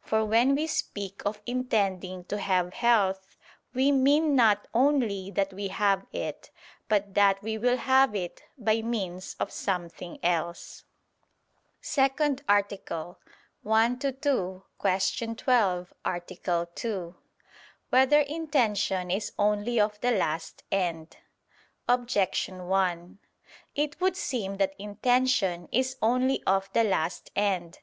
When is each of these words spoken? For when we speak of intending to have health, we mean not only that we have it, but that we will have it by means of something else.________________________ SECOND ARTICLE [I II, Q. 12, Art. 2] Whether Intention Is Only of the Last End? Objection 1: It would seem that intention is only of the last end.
For 0.00 0.24
when 0.24 0.54
we 0.54 0.68
speak 0.68 1.22
of 1.26 1.42
intending 1.44 2.22
to 2.26 2.38
have 2.38 2.72
health, 2.74 3.36
we 3.74 3.90
mean 3.90 4.36
not 4.36 4.68
only 4.72 5.28
that 5.32 5.52
we 5.52 5.66
have 5.74 6.06
it, 6.12 6.52
but 6.88 7.14
that 7.14 7.42
we 7.42 7.58
will 7.58 7.78
have 7.78 8.14
it 8.14 8.44
by 8.56 8.80
means 8.80 9.34
of 9.40 9.50
something 9.50 10.20
else.________________________ 10.22 10.84
SECOND 11.84 12.44
ARTICLE 12.48 13.18
[I 13.66 13.98
II, 14.04 14.12
Q. 14.20 14.64
12, 15.34 15.94
Art. 16.04 16.28
2] 16.76 17.16
Whether 17.90 18.20
Intention 18.20 19.10
Is 19.10 19.32
Only 19.36 19.80
of 19.80 20.00
the 20.00 20.12
Last 20.12 20.62
End? 20.70 21.16
Objection 21.88 22.68
1: 22.68 23.18
It 23.74 24.00
would 24.00 24.16
seem 24.16 24.58
that 24.58 24.76
intention 24.78 25.68
is 25.72 25.96
only 26.00 26.40
of 26.44 26.72
the 26.72 26.84
last 26.84 27.32
end. 27.34 27.80